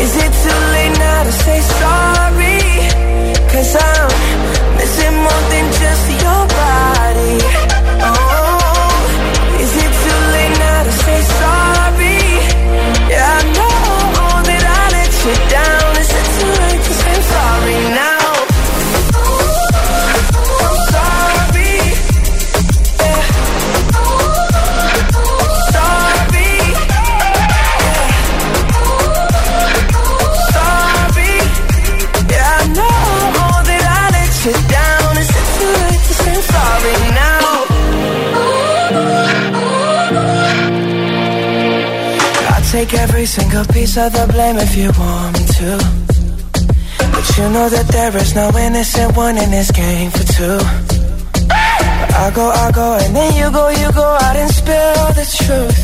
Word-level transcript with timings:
Is 0.00 0.16
it 0.16 0.32
too 0.42 0.60
late 0.74 0.98
now 0.98 1.22
to 1.24 1.32
say 1.32 1.60
sorry? 1.60 2.60
Cause 3.52 3.76
I'm 3.76 4.08
missing 4.76 5.16
more 5.24 5.42
than 5.52 5.66
just 5.80 6.04
your 6.24 6.42
body 6.58 7.79
piece 43.80 43.96
of 43.96 44.12
the 44.12 44.26
blame 44.32 44.58
if 44.58 44.76
you 44.76 44.90
want 45.00 45.32
me 45.38 45.44
to. 45.58 45.70
But 47.14 47.26
you 47.36 47.46
know 47.54 47.66
that 47.76 47.86
there 47.96 48.14
is 48.22 48.34
no 48.34 48.46
innocent 48.66 49.16
one 49.16 49.36
in 49.38 49.50
this 49.50 49.70
game 49.70 50.10
for 50.16 50.24
two. 50.36 50.58
I 52.24 52.26
go, 52.38 52.46
I 52.64 52.68
go, 52.80 52.88
and 53.02 53.12
then 53.16 53.30
you 53.40 53.48
go, 53.58 53.64
you 53.82 53.88
go 54.02 54.08
out 54.24 54.36
and 54.42 54.50
spill 54.60 55.04
the 55.20 55.26
truth. 55.44 55.78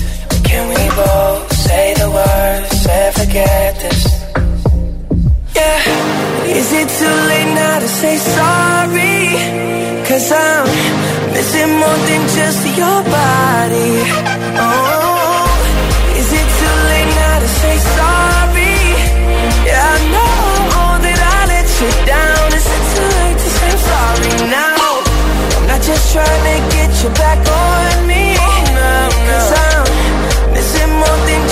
Can 0.48 0.64
we 0.74 0.84
both 1.00 1.40
say 1.66 1.94
the 2.02 2.08
words 2.18 2.86
and 2.98 3.10
forget 3.20 3.70
this? 3.84 4.00
Yeah. 5.56 6.58
Is 6.60 6.68
it 6.80 6.88
too 7.00 7.16
late 7.30 7.52
now 7.62 7.76
to 7.84 7.88
say 8.00 8.14
sorry? 8.36 9.16
Cause 10.08 10.28
I'm 10.44 10.66
missing 11.34 11.72
more 11.80 12.00
than 12.08 12.22
just 12.36 12.60
your 12.80 12.98
body. 13.16 13.92
Oh, 14.64 15.05
say 24.16 24.46
now? 24.48 25.02
I'm 25.56 25.66
not 25.66 25.82
just 25.82 26.12
trying 26.12 26.44
to 26.50 26.56
get 26.74 26.90
you 27.02 27.10
back 27.10 27.40
on 27.40 28.06
me. 28.06 28.36
Oh, 28.38 28.62
no, 28.80 28.92
no. 29.08 29.38
Cause 29.38 29.52
I'm 29.66 30.52
missing 30.54 30.92
more 31.00 31.18
than 31.28 31.42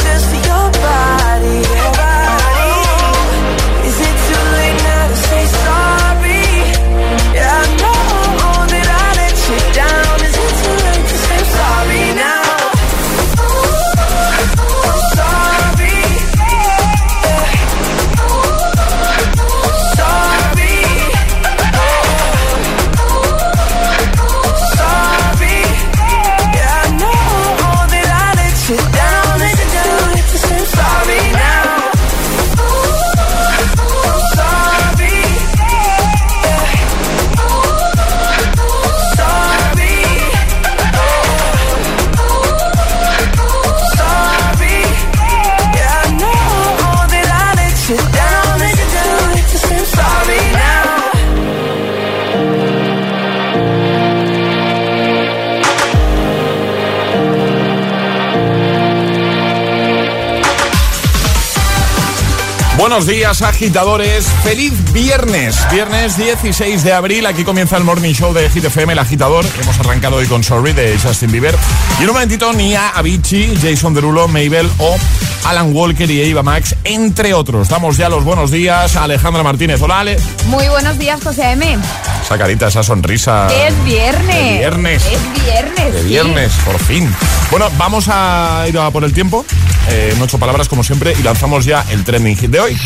Buenos 62.95 63.13
días, 63.13 63.43
agitadores. 63.43 64.25
Feliz 64.45 64.73
viernes. 64.93 65.59
Viernes 65.73 66.17
16 66.17 66.85
de 66.85 66.93
abril. 66.93 67.27
Aquí 67.27 67.43
comienza 67.43 67.77
el 67.77 67.83
Morning 67.83 68.13
Show 68.13 68.33
de 68.33 68.49
Hit 68.49 68.67
FM, 68.67 68.93
el 68.93 69.01
agitador. 69.01 69.45
Hemos 69.61 69.81
arrancado 69.81 70.15
hoy 70.15 70.29
con 70.29 70.45
Sorry 70.45 70.73
de 70.75 70.97
Justin 70.97 71.33
Bieber. 71.33 71.57
Y 71.99 72.05
en 72.05 72.11
un 72.11 72.15
momentito, 72.15 72.53
Nia, 72.53 72.91
Avicii, 72.91 73.59
Jason 73.61 73.95
Derulo, 73.95 74.29
Mabel 74.29 74.71
o 74.79 74.97
Alan 75.45 75.75
Walker 75.75 76.09
y 76.09 76.21
Eva 76.21 76.45
Max, 76.45 76.77
entre 76.85 77.35
otros. 77.35 77.69
Damos 77.69 77.97
ya 77.97 78.09
los 78.09 78.23
buenos 78.23 78.53
días 78.53 78.95
a 78.95 79.03
Alejandra 79.03 79.43
Martínez. 79.43 79.83
Hola, 79.83 79.99
Ale. 79.99 80.17
Muy 80.47 80.69
buenos 80.69 80.97
días, 80.97 81.21
José 81.21 81.51
M. 81.51 81.77
Esa 82.23 82.39
carita, 82.39 82.69
esa 82.69 82.85
sonrisa. 82.85 83.49
Es 83.67 83.75
viernes. 83.85 84.37
De 84.37 84.59
viernes. 84.59 85.05
Es 85.05 85.45
viernes. 85.45 85.95
De 85.95 86.01
sí. 86.01 86.09
viernes, 86.11 86.53
por 86.65 86.79
fin. 86.79 87.13
Bueno, 87.51 87.69
vamos 87.77 88.07
a 88.09 88.67
ir 88.69 88.79
a 88.79 88.89
por 88.93 89.03
el 89.03 89.13
tiempo. 89.13 89.45
Eh, 89.91 90.13
en 90.15 90.23
ocho 90.23 90.39
palabras, 90.39 90.69
como 90.69 90.83
siempre, 90.83 91.15
y 91.19 91.23
lanzamos 91.23 91.65
ya 91.65 91.85
el 91.91 92.05
trending 92.05 92.37
hit 92.37 92.51
de 92.51 92.61
hoy. 92.61 92.77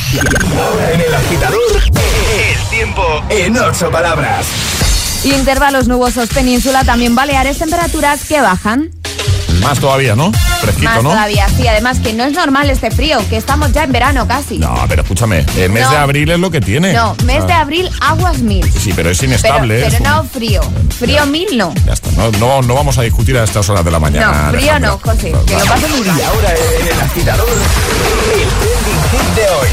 Ahora 0.60 0.92
en 0.92 1.00
el 1.00 1.14
agitador, 1.14 1.82
el 1.82 2.68
tiempo 2.70 3.02
en 3.28 3.56
ocho 3.58 3.90
palabras. 3.90 4.46
Intervalos 5.24 5.88
nubosos 5.88 6.28
península, 6.28 6.84
también 6.84 7.14
Baleares, 7.14 7.58
temperaturas 7.58 8.24
que 8.24 8.40
bajan. 8.40 8.90
Más 9.62 9.78
todavía, 9.80 10.14
¿no? 10.16 10.32
Fresquito, 10.60 10.84
Más 10.88 11.02
¿no? 11.02 11.10
todavía, 11.10 11.46
sí. 11.48 11.66
Además 11.66 11.98
que 12.00 12.12
no 12.12 12.24
es 12.24 12.32
normal 12.32 12.70
este 12.70 12.90
frío, 12.90 13.18
que 13.28 13.36
estamos 13.36 13.72
ya 13.72 13.84
en 13.84 13.92
verano 13.92 14.26
casi. 14.26 14.58
No, 14.58 14.74
pero 14.88 15.02
escúchame, 15.02 15.44
el 15.56 15.70
mes 15.70 15.84
No. 15.84 15.90
de 15.90 15.96
abril 15.96 16.30
es 16.30 16.38
lo 16.38 16.50
que 16.50 16.60
tiene. 16.60 16.92
No, 16.92 17.14
mes 17.24 17.40
Ah, 17.42 17.46
de 17.46 17.52
abril, 17.52 17.90
aguas 18.00 18.38
mil. 18.38 18.64
Sí, 18.72 18.92
pero 18.94 19.10
es 19.10 19.18
Pero, 19.18 19.30
inestable. 19.32 19.74
pero 19.82 19.88
es 19.88 20.00
un- 20.00 20.02
no 20.06 20.24
frío. 20.24 20.60
Frío 20.98 21.26
mil 21.26 21.56
no. 21.58 21.72
Ya 21.86 21.92
está, 21.92 22.10
no, 22.12 22.30
no, 22.32 22.62
no 22.62 22.74
vamos 22.74 22.96
a 22.98 23.02
discutir 23.02 23.36
a 23.36 23.44
estas 23.44 23.68
horas 23.68 23.84
de 23.84 23.90
la 23.90 23.98
mañana. 23.98 24.26
No, 24.44 24.48
frío 24.58 24.72
Alejandra. 24.72 24.90
no, 24.90 24.98
José. 24.98 25.32
Que 25.46 25.52
lo 25.54 25.64
paso 25.66 25.88
muy 25.88 26.06
Y 26.06 26.10
mal. 26.10 26.20
ahora 26.22 26.48
en 26.80 26.86
el 26.88 27.00
agitador, 27.00 27.48
el 27.48 28.48
trending 28.48 29.02
hit 29.10 29.34
de 29.34 29.42
hoy. 29.50 29.68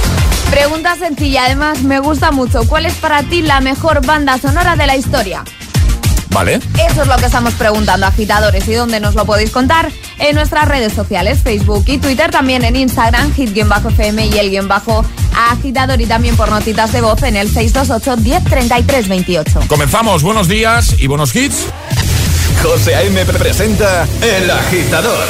Pregunta 0.51 0.95
sencilla, 0.97 1.45
además 1.45 1.81
me 1.83 1.99
gusta 1.99 2.31
mucho. 2.31 2.63
¿Cuál 2.67 2.85
es 2.85 2.93
para 2.95 3.23
ti 3.23 3.41
la 3.41 3.61
mejor 3.61 4.05
banda 4.05 4.37
sonora 4.37 4.75
de 4.75 4.87
la 4.87 4.95
historia? 4.95 5.43
Vale. 6.35 6.59
Eso 6.89 7.03
es 7.03 7.07
lo 7.07 7.15
que 7.15 7.27
estamos 7.27 7.53
preguntando, 7.53 8.05
agitadores. 8.05 8.67
¿Y 8.67 8.73
dónde 8.73 8.99
nos 8.99 9.15
lo 9.15 9.25
podéis 9.25 9.51
contar? 9.51 9.89
En 10.19 10.35
nuestras 10.35 10.67
redes 10.67 10.91
sociales, 10.91 11.39
Facebook 11.41 11.85
y 11.87 11.97
Twitter, 11.97 12.29
también 12.29 12.65
en 12.65 12.75
Instagram, 12.75 13.33
hit-fm 13.33 14.25
y 14.25 14.37
el 14.37 14.49
guion 14.49 14.67
bajo 14.67 15.05
agitador 15.49 16.01
y 16.01 16.05
también 16.05 16.35
por 16.35 16.49
notitas 16.49 16.91
de 16.91 16.99
voz 16.99 17.23
en 17.23 17.37
el 17.37 17.47
628 17.49 18.17
1033 18.17 19.07
28. 19.07 19.61
Comenzamos, 19.69 20.23
buenos 20.23 20.49
días 20.49 20.95
y 20.99 21.07
buenos 21.07 21.33
hits. 21.33 21.67
José 22.61 22.95
A.M. 22.95 23.25
presenta 23.27 24.05
El 24.21 24.51
Agitador. 24.51 25.27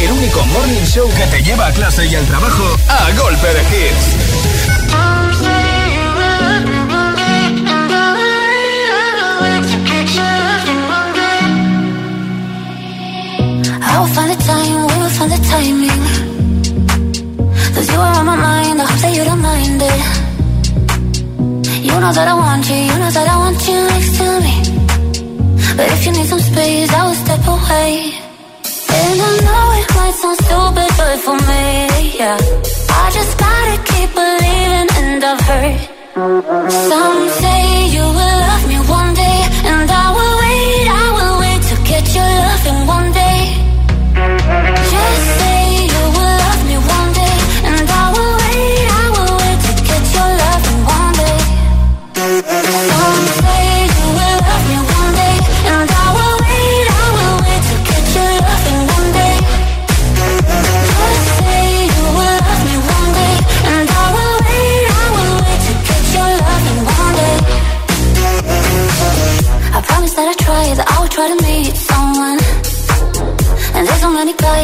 El 0.00 0.12
único 0.12 0.44
morning 0.46 0.84
show 0.84 1.08
que 1.16 1.26
te 1.28 1.42
lleva 1.42 1.66
a 1.66 1.72
clase 1.72 2.04
y 2.04 2.14
al 2.14 2.26
trabajo 2.26 2.76
a 2.88 3.10
golpe 3.12 3.46
de 3.46 3.62
hits. 3.62 4.17
Know 22.08 22.14
that 22.14 22.28
I 22.28 22.34
want 22.34 22.64
you, 22.70 22.76
you 22.88 22.96
know 23.02 23.10
that 23.10 23.28
I 23.28 23.36
want 23.44 23.60
you 23.68 23.78
next 23.92 24.12
to 24.18 24.26
me. 24.44 24.56
But 25.76 25.86
if 25.94 26.06
you 26.06 26.12
need 26.16 26.28
some 26.32 26.40
space, 26.40 26.90
I 26.98 27.02
will 27.06 27.18
step 27.24 27.44
away. 27.56 27.92
And 28.98 29.18
I 29.28 29.32
know 29.46 29.66
it 29.80 29.88
might 29.96 30.16
sound 30.20 30.38
stupid, 30.44 30.90
but 30.98 31.16
for 31.24 31.36
me, 31.48 32.16
yeah. 32.20 32.38
I 33.02 33.06
just 33.18 33.32
gotta 33.44 33.76
keep 33.90 34.08
believing, 34.20 34.88
and 35.00 35.20
I've 35.30 35.42
heard. 35.48 35.80
Some 36.88 37.20
say 37.42 37.62
you 37.96 38.06
will 38.18 38.38
love 38.48 38.64
me 38.72 38.78
one 39.00 39.12
day, 39.12 39.38
and 39.72 39.88
I 40.04 40.06
will 40.16 40.36
wait, 40.42 40.86
I 41.04 41.06
will 41.16 41.36
wait 41.44 41.60
to 41.70 41.76
get 41.90 42.04
your 42.16 42.30
loving 42.48 42.80
one 42.96 43.08
day. 43.12 43.17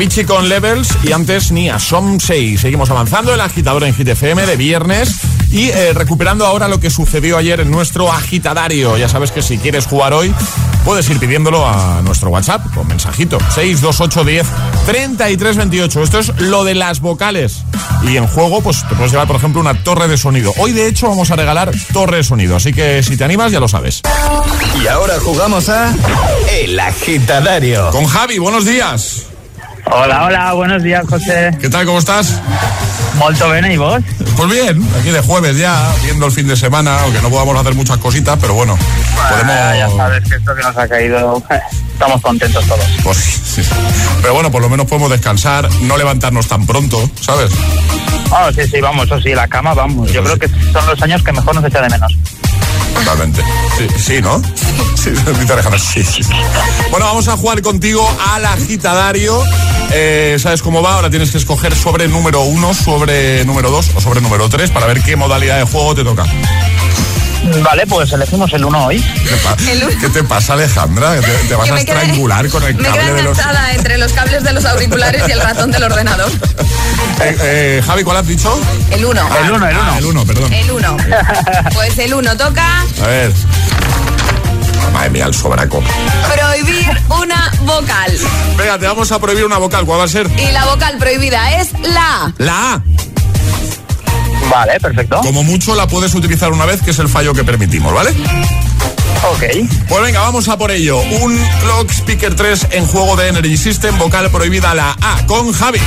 Avicii 0.00 0.24
con 0.24 0.48
Levels 0.48 0.96
y 1.02 1.12
antes 1.12 1.52
Nia, 1.52 1.78
Som 1.78 2.20
6. 2.20 2.62
Seguimos 2.62 2.88
avanzando 2.88 3.34
el 3.34 3.40
agitador 3.42 3.84
en 3.84 3.92
GTFM 3.92 4.46
de 4.46 4.56
viernes 4.56 5.18
y 5.52 5.68
eh, 5.68 5.92
recuperando 5.92 6.46
ahora 6.46 6.68
lo 6.68 6.80
que 6.80 6.88
sucedió 6.88 7.36
ayer 7.36 7.60
en 7.60 7.70
nuestro 7.70 8.10
agitadario. 8.10 8.96
Ya 8.96 9.10
sabes 9.10 9.30
que 9.30 9.42
si 9.42 9.58
quieres 9.58 9.86
jugar 9.86 10.14
hoy, 10.14 10.34
puedes 10.86 11.10
ir 11.10 11.18
pidiéndolo 11.18 11.68
a 11.68 12.00
nuestro 12.00 12.30
WhatsApp 12.30 12.62
con 12.74 12.88
mensajito 12.88 13.36
62810 13.54 14.46
3328. 14.86 16.02
Esto 16.02 16.18
es 16.20 16.28
lo 16.40 16.64
de 16.64 16.76
las 16.76 17.00
vocales. 17.00 17.64
Y 18.02 18.16
en 18.16 18.26
juego, 18.26 18.62
pues 18.62 18.88
te 18.88 18.94
puedes 18.94 19.12
llevar, 19.12 19.26
por 19.26 19.36
ejemplo, 19.36 19.60
una 19.60 19.84
torre 19.84 20.08
de 20.08 20.16
sonido. 20.16 20.54
Hoy, 20.56 20.72
de 20.72 20.88
hecho, 20.88 21.08
vamos 21.10 21.30
a 21.30 21.36
regalar 21.36 21.72
torre 21.92 22.16
de 22.16 22.24
sonido. 22.24 22.56
Así 22.56 22.72
que 22.72 23.02
si 23.02 23.18
te 23.18 23.24
animas, 23.24 23.52
ya 23.52 23.60
lo 23.60 23.68
sabes. 23.68 24.00
Y 24.82 24.86
ahora 24.86 25.20
jugamos 25.20 25.68
a 25.68 25.94
El 26.58 26.80
Agitadario. 26.80 27.90
Con 27.90 28.06
Javi, 28.06 28.38
buenos 28.38 28.64
días. 28.64 29.29
Hola, 29.92 30.24
hola, 30.24 30.52
buenos 30.52 30.82
días, 30.82 31.04
José. 31.08 31.50
¿Qué 31.60 31.68
tal? 31.68 31.84
¿Cómo 31.84 31.98
estás? 31.98 32.40
Molto 33.16 33.48
bene, 33.48 33.74
¿y 33.74 33.76
vos? 33.76 34.00
Pues 34.36 34.50
bien, 34.50 34.88
aquí 34.98 35.10
de 35.10 35.20
jueves 35.20 35.58
ya, 35.58 35.92
viendo 36.04 36.26
el 36.26 36.32
fin 36.32 36.46
de 36.46 36.56
semana, 36.56 37.00
aunque 37.00 37.20
no 37.20 37.28
podamos 37.28 37.58
hacer 37.58 37.74
muchas 37.74 37.98
cositas, 37.98 38.38
pero 38.40 38.54
bueno, 38.54 38.78
podemos... 39.28 39.52
Ah, 39.52 39.76
ya 39.76 39.90
sabes 39.90 40.28
que 40.28 40.36
esto 40.36 40.54
que 40.54 40.62
nos 40.62 40.76
ha 40.76 40.88
caído, 40.88 41.42
estamos 41.92 42.22
contentos 42.22 42.64
todos. 42.66 42.84
Pues 43.02 43.16
sí. 43.16 43.62
Pero 44.22 44.34
bueno, 44.34 44.50
por 44.50 44.62
lo 44.62 44.68
menos 44.68 44.86
podemos 44.86 45.10
descansar, 45.10 45.68
no 45.82 45.96
levantarnos 45.96 46.46
tan 46.46 46.66
pronto, 46.66 47.10
¿sabes? 47.20 47.50
Oh, 48.30 48.52
sí, 48.52 48.62
sí, 48.70 48.80
vamos, 48.80 49.06
eso 49.06 49.20
sí, 49.20 49.34
la 49.34 49.48
cama, 49.48 49.74
vamos. 49.74 50.10
Yo 50.12 50.22
creo 50.22 50.38
que 50.38 50.48
son 50.48 50.86
los 50.86 51.02
años 51.02 51.22
que 51.22 51.32
mejor 51.32 51.56
nos 51.56 51.64
echa 51.64 51.80
de 51.82 51.90
menos. 51.90 52.16
Totalmente. 52.94 53.42
Sí, 53.76 53.86
sí 53.98 54.22
¿no? 54.22 54.40
Sí, 54.94 55.10
sí, 55.78 56.04
sí. 56.04 56.22
Bueno, 56.90 57.06
vamos 57.06 57.28
a 57.28 57.36
jugar 57.36 57.60
contigo 57.62 58.08
al 58.32 58.44
agitadario. 58.44 59.42
Eh, 59.92 60.36
¿Sabes 60.38 60.62
cómo 60.62 60.82
va? 60.82 60.94
Ahora 60.94 61.10
tienes 61.10 61.30
que 61.30 61.38
escoger 61.38 61.74
sobre 61.74 62.06
número 62.08 62.42
uno, 62.42 62.74
sobre 62.74 63.44
número 63.44 63.70
dos 63.70 63.90
o 63.94 64.00
sobre 64.00 64.20
número 64.20 64.48
tres 64.48 64.70
para 64.70 64.86
ver 64.86 65.02
qué 65.02 65.16
modalidad 65.16 65.58
de 65.58 65.64
juego 65.64 65.94
te 65.94 66.04
toca. 66.04 66.24
Vale, 67.64 67.86
pues 67.86 68.12
elegimos 68.12 68.52
el 68.52 68.64
uno 68.66 68.84
hoy. 68.86 69.00
¿Qué, 69.02 69.36
pa- 69.42 69.56
¿Qué 70.00 70.08
te 70.10 70.22
pasa, 70.22 70.52
Alejandra? 70.52 71.18
¿Te, 71.20 71.26
te 71.48 71.54
vas 71.54 71.70
a 71.70 71.74
me 71.74 71.84
quedé- 71.84 71.94
estrangular 71.98 72.48
con 72.50 72.62
el 72.64 72.74
Me 72.76 72.82
cable 72.82 73.00
quedé 73.00 73.12
de 73.14 73.22
los... 73.22 73.38
entre 73.74 73.98
los 73.98 74.12
cables 74.12 74.44
de 74.44 74.52
los 74.52 74.64
auriculares 74.66 75.22
y 75.26 75.32
el 75.32 75.40
ratón 75.40 75.70
del 75.70 75.82
ordenador. 75.84 76.30
Eh, 77.22 77.36
eh, 77.42 77.82
Javi, 77.86 78.02
¿cuál 78.02 78.16
has 78.16 78.26
dicho? 78.26 78.58
El 78.90 79.04
1. 79.04 79.20
El 79.44 79.50
uno, 79.52 79.68
el 79.68 79.76
uno. 79.76 79.90
Ah, 79.92 79.98
el 79.98 80.06
uno, 80.06 80.24
perdón. 80.24 80.50
El 80.50 80.70
1. 80.70 80.96
Pues 81.74 81.98
el 81.98 82.14
1 82.14 82.36
toca 82.38 82.80
A 83.02 83.06
ver. 83.06 83.30
Madre 84.92 85.10
mía, 85.10 85.26
el 85.26 85.34
sobraco. 85.34 85.82
prohibir 86.34 86.88
una 87.08 87.52
vocal. 87.60 88.18
Venga, 88.56 88.78
te 88.78 88.86
vamos 88.86 89.10
a 89.12 89.18
prohibir 89.18 89.44
una 89.44 89.58
vocal. 89.58 89.84
¿Cuál 89.84 90.00
va 90.00 90.04
a 90.04 90.08
ser? 90.08 90.28
Y 90.38 90.50
la 90.52 90.64
vocal 90.66 90.98
prohibida 90.98 91.60
es 91.60 91.72
la 91.80 92.24
A. 92.24 92.32
La 92.38 92.74
A. 92.74 92.82
Vale, 94.50 94.80
perfecto. 94.80 95.20
Como 95.20 95.44
mucho 95.44 95.74
la 95.74 95.86
puedes 95.86 96.14
utilizar 96.14 96.52
una 96.52 96.66
vez, 96.66 96.82
que 96.82 96.90
es 96.90 96.98
el 96.98 97.08
fallo 97.08 97.32
que 97.32 97.44
permitimos, 97.44 97.94
¿vale? 97.94 98.10
Ok. 99.32 99.44
Pues 99.88 100.02
venga, 100.02 100.20
vamos 100.20 100.48
a 100.48 100.56
por 100.56 100.70
ello. 100.70 100.98
Un 101.20 101.36
Clock 101.62 101.90
Speaker 101.90 102.34
3 102.34 102.68
en 102.72 102.86
juego 102.86 103.16
de 103.16 103.28
Energy 103.28 103.56
System, 103.56 103.96
vocal 103.98 104.30
prohibida 104.30 104.74
la 104.74 104.96
A, 105.00 105.24
con 105.26 105.52
Javi. 105.52 105.78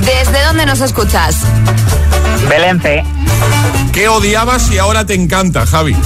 ¿Desde 0.00 0.44
dónde 0.44 0.66
nos 0.66 0.80
escuchas? 0.80 1.36
Belén. 2.48 2.80
¿Qué 3.92 4.08
odiabas 4.08 4.70
y 4.70 4.78
ahora 4.78 5.06
te 5.06 5.14
encanta, 5.14 5.66
Javi? 5.66 5.96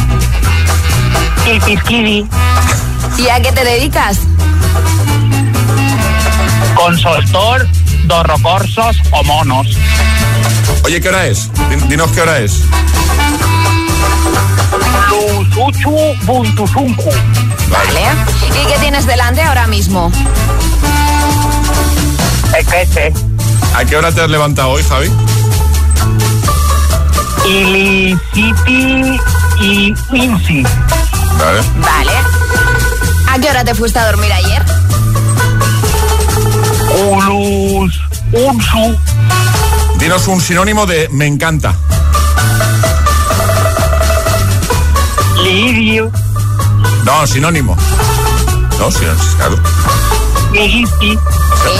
Y 1.47 1.61
Pisquidi. 1.61 2.26
¿Y 3.19 3.29
a 3.29 3.41
qué 3.41 3.53
te 3.53 3.65
dedicas? 3.65 4.19
Consultor, 6.75 7.67
dorrocorsos 8.05 8.97
o 9.12 9.23
monos. 9.25 9.67
Oye, 10.85 11.00
¿qué 11.00 11.09
hora 11.09 11.26
es? 11.26 11.50
Din- 11.71 11.88
Dinos 11.88 12.11
qué 12.12 12.21
hora 12.23 12.38
es. 12.41 12.62
Buntusunku. 16.25 17.11
Vale. 17.71 18.03
¿Y 18.62 18.67
qué 18.67 18.79
tienes 18.81 19.07
delante 19.07 19.43
ahora 19.43 19.67
mismo? 19.67 20.11
Equete. 22.59 23.12
¿A 23.75 23.85
qué 23.85 23.97
hora 23.97 24.12
te 24.12 24.21
has 24.23 24.31
levantado 24.31 24.71
hoy, 24.71 24.83
Javi? 24.83 25.11
Iliciti 27.47 29.19
y 29.61 29.95
Insi. 30.12 30.62
Vale. 31.38 31.61
Vale. 31.81 32.12
¿A 33.28 33.38
qué 33.38 33.50
hora 33.50 33.64
te 33.64 33.75
fuiste 33.75 33.99
a 33.99 34.07
dormir 34.07 34.33
ayer? 34.33 34.64
Ulus. 37.09 38.00
Unsu. 38.33 38.99
Dinos 39.99 40.28
un 40.28 40.40
sinónimo 40.40 40.87
de 40.87 41.09
me 41.11 41.26
encanta. 41.26 41.75
Lirio. 45.43 46.11
No, 47.05 47.26
sinónimo. 47.26 47.76
No, 48.78 48.90
sinónimo, 48.90 49.35
claro. 49.37 49.57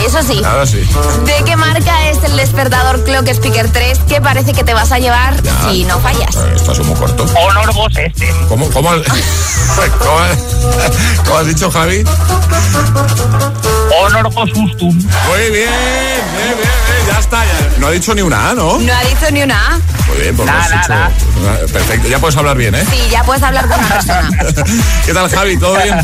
Eso 0.07 0.23
sí. 0.23 0.43
Ahora 0.45 0.67
sí. 0.67 0.87
¿De 1.25 1.43
qué 1.45 1.57
marca 1.57 2.09
es 2.09 2.23
el 2.25 2.37
despertador 2.37 3.03
Clock 3.05 3.29
Speaker 3.29 3.71
3 3.71 3.99
que 4.09 4.21
parece 4.21 4.53
que 4.53 4.65
te 4.65 4.75
vas 4.75 4.93
a 4.93 4.99
llevar 4.99 5.41
Ya. 5.43 5.71
si 5.71 5.85
no 5.85 5.99
fallas? 6.01 6.35
Esto 6.55 6.73
es 6.73 6.79
muy 6.81 6.97
corto. 6.99 7.25
Honor 7.39 7.73
vos 7.75 7.93
este. 7.97 8.33
¿Cómo, 8.49 8.69
cómo, 8.71 8.91
cómo, 9.99 10.21
cómo 11.25 11.39
has 11.39 11.47
dicho, 11.47 11.71
Javi? 11.71 12.05
Honor 14.01 14.33
vos. 14.33 14.51
Muy 14.55 14.71
bien, 14.83 15.53
bien, 15.53 15.71
bien, 16.37 16.57
bien, 16.57 16.96
ya 17.07 17.19
está. 17.19 17.45
ya. 17.45 17.53
no 17.79 17.87
ha 17.87 17.91
dicho 17.91 18.15
ni 18.15 18.23
una 18.23 18.51
A, 18.51 18.55
¿no? 18.55 18.79
No 18.79 18.93
ha 18.95 19.01
dicho 19.05 19.31
ni 19.31 19.43
una 19.43 19.75
A. 19.75 19.79
Muy 20.09 20.19
bien, 20.21 20.37
pues 20.37 20.49
hecho- 20.49 21.73
Perfecto, 21.73 22.09
ya 22.09 22.19
puedes 22.19 22.37
hablar 22.37 22.57
bien, 22.57 22.75
¿eh? 22.75 22.85
Sí, 22.91 23.09
ya 23.11 23.23
puedes 23.25 23.43
hablar 23.43 23.67
con 23.69 23.79
una 23.79 23.89
persona. 23.89 24.31
¿Qué 25.07 25.13
tal, 25.15 25.29
Javi? 25.29 25.57
¿Todo 25.59 25.77
bien? 25.83 25.97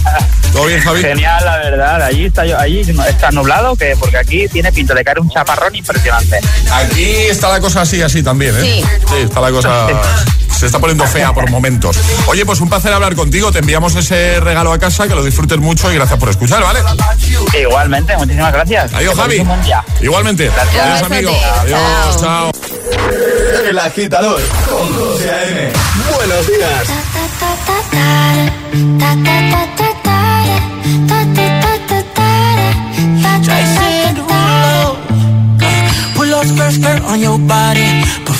¿Todo 0.52 0.66
bien, 0.66 0.80
Javi? 0.80 1.00
Genial, 1.00 1.44
la 1.44 1.56
verdad. 1.58 2.02
Allí 2.02 2.26
está, 2.26 2.44
yo- 2.44 2.58
allí 2.58 2.80
está 2.80 3.30
nublado, 3.30 3.76
que 3.76 3.96
porque 3.98 4.18
aquí 4.18 4.48
tiene 4.48 4.72
pinta 4.72 4.94
de 4.94 5.04
caer 5.04 5.20
un 5.20 5.30
chaparrón 5.30 5.74
impresionante. 5.74 6.40
Aquí 6.72 7.04
está 7.30 7.48
la 7.50 7.60
cosa 7.60 7.82
así, 7.82 8.02
así 8.02 8.22
también, 8.22 8.54
¿eh? 8.56 8.60
Sí. 8.62 8.84
Sí, 9.08 9.16
está 9.24 9.40
la 9.40 9.50
cosa... 9.50 9.86
Se 10.62 10.66
está 10.66 10.78
poniendo 10.78 11.04
fea 11.08 11.32
por 11.32 11.50
momentos. 11.50 11.98
Oye, 12.28 12.46
pues 12.46 12.60
un 12.60 12.68
placer 12.68 12.92
hablar 12.92 13.16
contigo. 13.16 13.50
Te 13.50 13.58
enviamos 13.58 13.96
ese 13.96 14.38
regalo 14.38 14.72
a 14.72 14.78
casa, 14.78 15.08
que 15.08 15.14
lo 15.16 15.24
disfrutes 15.24 15.58
mucho 15.58 15.90
y 15.90 15.96
gracias 15.96 16.16
por 16.20 16.28
escuchar, 16.28 16.62
¿vale? 16.62 16.78
Igualmente, 17.60 18.16
muchísimas 18.16 18.52
gracias. 18.52 18.94
Adiós, 18.94 19.16
Javi. 19.16 19.44
Igualmente. 20.00 20.52
Gracias. 20.54 20.84
Adiós, 20.84 21.02
amigo. 21.02 21.32
Adiós, 21.62 22.16
chao. 22.20 22.52
El 23.68 23.76
agitador 23.76 24.40
con 24.70 24.94
José 24.94 25.30
A.M. 25.32 25.72
Buenos 26.14 26.46
días. 26.46 26.88
Jason 33.42 34.14
Derulo. 34.14 34.96
Pull 36.14 36.32
up 36.32 36.44
skirt, 36.44 36.72
skirt 36.72 37.02
on 37.02 37.18
your 37.18 37.38
body. 37.40 38.21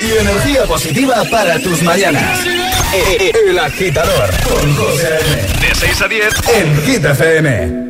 y 0.00 0.12
energía 0.12 0.64
positiva 0.64 1.24
para 1.30 1.58
tus 1.58 1.82
mañanas. 1.82 2.40
El 3.48 3.58
agitador 3.58 4.30
con 4.48 4.76
José. 4.76 5.18
De 5.60 5.74
6 5.74 6.02
a 6.02 6.08
10 6.08 6.34
en 6.54 6.82
Hit 6.82 7.04
FM. 7.04 7.89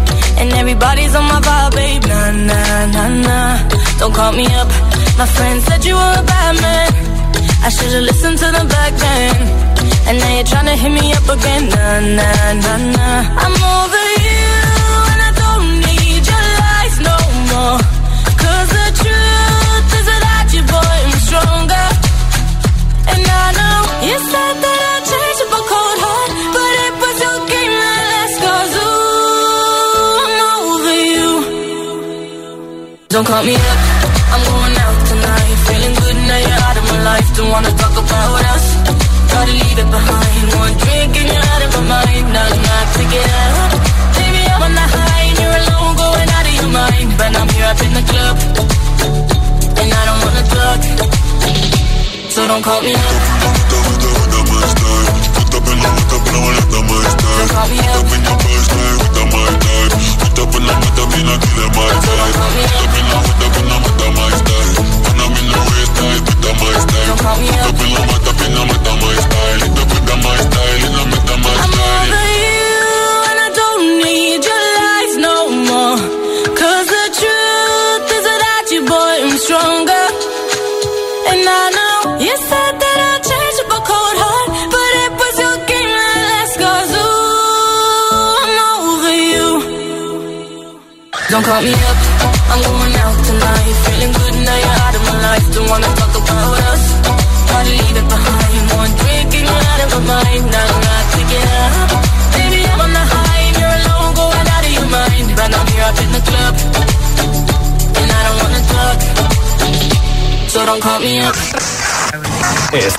And 0.41 0.51
everybody's 0.53 1.13
on 1.13 1.25
my 1.25 1.39
vibe, 1.39 1.71
babe. 1.75 2.03
Nah, 2.09 2.31
nah, 2.49 2.85
nah, 2.95 3.09
nah. 3.27 3.53
Don't 3.99 4.11
call 4.11 4.31
me 4.31 4.45
up, 4.61 4.69
My 5.19 5.27
friend 5.35 5.61
said 5.61 5.85
you 5.85 5.93
were 5.93 6.15
a 6.17 6.23
bad 6.33 6.53
man. 6.65 6.89
I 7.65 7.69
should've 7.69 8.05
listened 8.09 8.39
to 8.39 8.47
the 8.57 8.63
back 8.73 8.91
then. 9.05 9.35
And 10.07 10.15
now 10.17 10.31
you're 10.35 10.49
trying 10.53 10.65
to 10.65 10.75
hit 10.81 10.91
me 10.99 11.13
up 11.13 11.27
again. 11.35 11.63
Nah, 11.69 11.99
nah, 12.17 12.53
nah, 12.63 12.77
nah. 12.97 13.21
I'm 13.43 13.55
over 13.75 14.05
you, 14.25 14.49
and 15.11 15.19
I 15.29 15.31
don't 15.43 15.67
need 15.85 16.23
your 16.31 16.45
lies 16.63 16.95
no 17.09 17.17
more. 17.51 17.79
Cause 18.41 18.69
the 18.77 18.87
truth 19.01 19.89
is 19.99 20.07
that 20.25 20.47
you, 20.55 20.63
boy, 20.73 20.95
I'm 21.05 21.17
stronger. 21.27 21.87
And 23.13 23.23
I 23.29 23.45
know 23.59 23.77
you 24.09 24.17
said 24.31 24.55
that 24.65 24.70
Don't 33.21 33.29
call 33.37 33.43
me 33.45 33.53
up. 33.53 33.79
I'm 34.33 34.41
going 34.49 34.75
out 34.81 34.97
tonight. 35.05 35.53
Feeling 35.69 35.93
good 35.93 36.17
now 36.25 36.41
you're 36.41 36.63
out 36.65 36.77
of 36.81 36.85
my 36.89 36.99
life. 37.05 37.27
Don't 37.37 37.51
wanna 37.53 37.69
talk 37.77 37.93
about 37.93 38.41
us. 38.49 38.65
Gotta 39.29 39.53
leave 39.61 39.77
it 39.77 39.89
behind. 39.93 40.45
One 40.57 40.73
drink 40.81 41.13
and 41.21 41.27
you're 41.29 41.47
out 41.53 41.61
of 41.61 41.69
my 41.77 41.83
mind. 42.01 42.25
Now 42.33 42.49
I'm 42.49 42.61
not 42.65 42.87
to 42.97 43.03
get 43.13 43.29
out. 43.45 43.71
Baby, 44.17 44.41
I'm 44.49 44.63
on 44.65 44.73
the 44.73 44.87
high 44.97 45.21
and 45.29 45.37
you're 45.37 45.57
alone, 45.61 45.93
going 46.01 46.29
out 46.33 46.45
of 46.49 46.55
your 46.61 46.71
mind. 46.73 47.09
But 47.21 47.31
I'm 47.37 47.49
here 47.53 47.69
up 47.69 47.79
in 47.85 47.91
the 47.93 48.05
club, 48.09 48.35
and 49.77 49.89
I 49.99 50.01
don't 50.09 50.21
wanna 50.25 50.45
talk. 50.57 50.81
So 52.33 52.41
don't 52.49 52.63
call 52.65 52.81
me 52.81 52.95
up. 52.97 53.51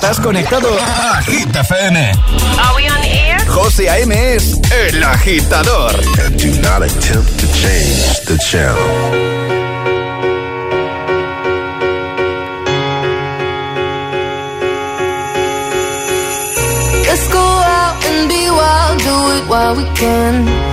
Estás 0.03 0.19
conectado 0.19 0.67
a 0.81 1.21
Hit 1.21 1.55
FM. 1.55 2.11
Are 2.59 2.75
we 2.75 2.89
on 2.89 3.01
air? 3.05 3.39
José 3.47 3.89
A.M. 3.89 4.35
es 4.35 4.59
el 4.69 5.01
agitador. 5.01 5.95
And 6.25 6.37
do 6.37 6.51
not 6.61 6.83
attempt 6.83 7.39
to 7.39 7.47
change 7.53 8.19
the 8.25 8.37
channel. 8.39 8.75
Let's 17.07 17.27
go 17.31 17.39
out 17.39 18.05
and 18.05 18.27
be 18.27 18.49
wild, 18.51 18.99
do 18.99 19.37
it 19.37 19.47
while 19.47 19.73
we 19.77 19.85
can. 19.95 20.72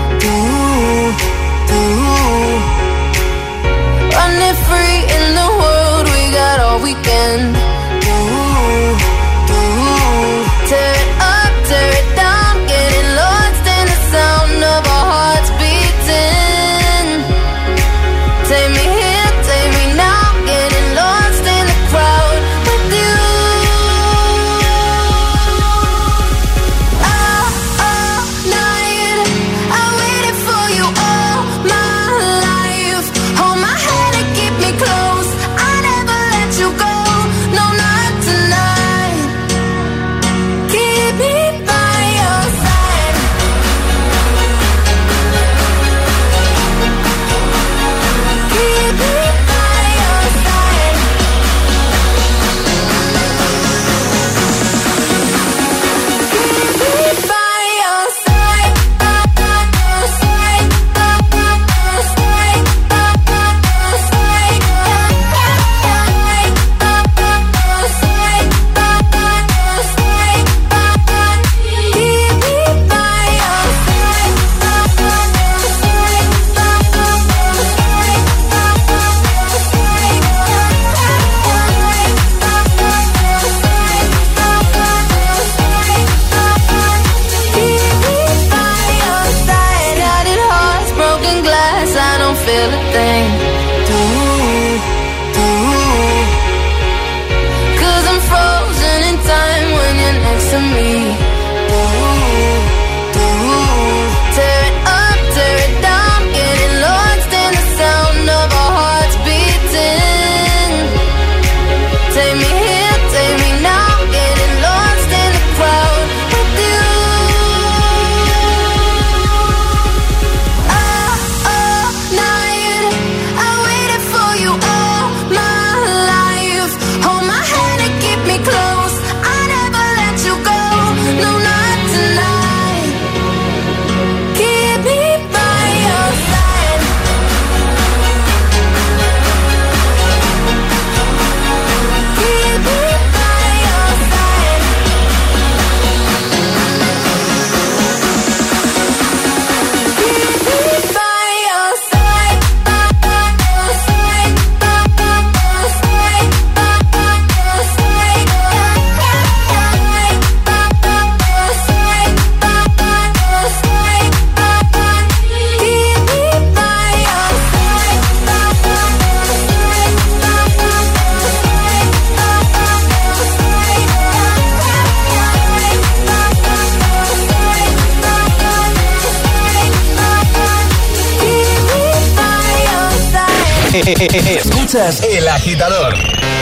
Escuchas 184.00 185.02
El 185.02 185.28
Agitador 185.28 185.92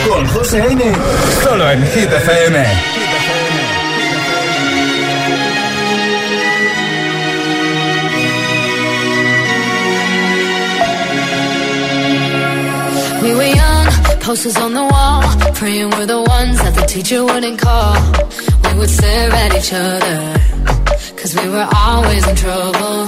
con 0.07 0.25
José 0.27 0.59
N. 0.59 0.81
Solo 1.43 1.69
en 1.69 1.85
Hit 1.87 2.09
FM. 2.09 2.63
We 13.21 13.35
were 13.35 13.43
young, 13.43 13.87
posters 14.21 14.55
on 14.55 14.73
the 14.73 14.85
wall, 14.85 15.21
praying 15.53 15.89
we're 15.89 16.05
the 16.05 16.21
ones 16.21 16.57
that 16.59 16.75
the 16.75 16.85
teacher 16.85 17.25
wouldn't 17.25 17.59
call. 17.59 17.93
We 18.71 18.79
would 18.79 18.89
stare 18.89 19.31
at 19.33 19.53
each 19.53 19.73
other, 19.73 20.39
cause 21.17 21.35
we 21.35 21.49
were 21.49 21.67
always 21.75 22.25
in 22.25 22.35
trouble. 22.37 23.07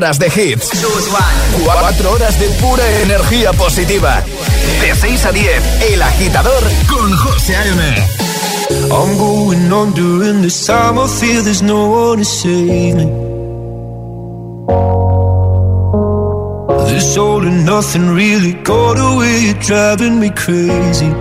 Horas 0.00 0.18
de 0.18 0.28
hits. 0.28 0.70
Cuatro 1.62 2.12
horas 2.12 2.40
de 2.40 2.48
pura 2.58 2.82
energía 3.02 3.52
positiva. 3.52 4.22
De 4.80 4.94
6 4.94 5.26
a 5.26 5.32
10, 5.32 5.62
El 5.92 6.00
Agitador 6.00 6.62
con 6.88 7.14
José 7.16 7.54
A.M. 7.54 8.08
I'm 8.90 9.18
going 9.18 9.70
on 9.70 9.92
there's 11.42 11.60
no 11.60 11.90
one 11.90 12.24
to 12.24 12.48
me. 12.48 13.28
All 17.18 17.42
and 17.42 17.66
nothing 17.66 18.14
really 18.14 18.54
got 18.62 18.96
away, 18.98 19.52
driving 19.60 20.18
me 20.18 20.30
crazy. 20.30 21.12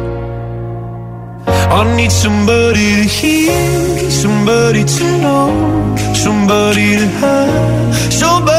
I 1.48 1.96
need 1.98 2.12
somebody 2.12 3.04
to 3.04 3.10
hear, 3.10 4.10
somebody 4.10 4.86
to 4.86 5.04
know, 5.20 5.96
somebody 6.13 6.98
to 6.98 8.59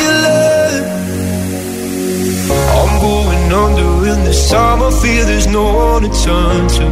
time. 4.51 4.81
I 4.83 4.91
feel 5.01 5.25
there's 5.31 5.47
no 5.47 5.63
one 5.63 6.03
to 6.03 6.11
turn 6.25 6.61
to. 6.75 6.87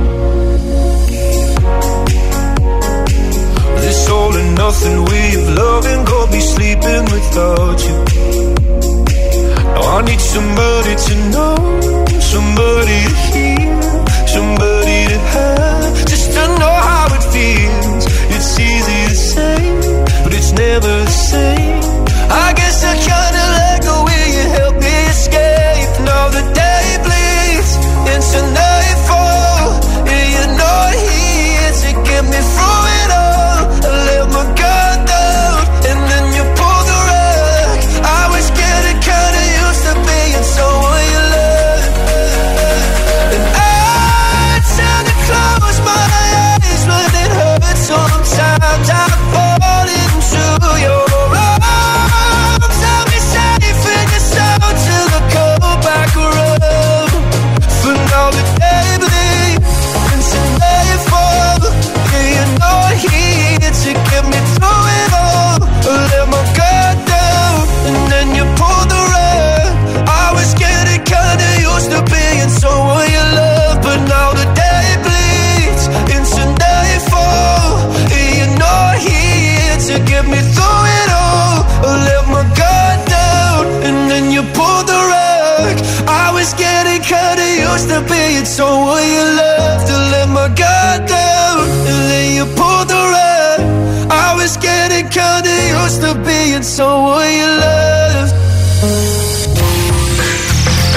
This 3.83 4.09
all 4.09 4.33
and 4.41 4.51
nothing 4.55 4.97
way 5.09 5.27
of 5.39 5.45
loving 5.61 6.01
got 6.11 6.27
me 6.31 6.41
sleeping 6.53 7.03
without 7.13 7.79
you. 7.87 7.97
Now 9.73 9.97
I 9.97 10.01
need 10.09 10.21
somebody 10.35 10.93
to 11.05 11.13
know, 11.33 11.55
somebody 12.33 12.97
to 13.07 13.15
hear, 13.31 13.71
somebody 14.35 14.99
to 15.11 15.19
have, 15.33 15.95
just 16.11 16.27
to 16.35 16.43
know 16.61 16.75
how 16.89 17.15
it 17.17 17.23
feels. 17.33 17.68